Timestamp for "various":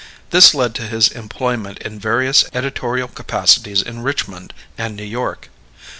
1.99-2.45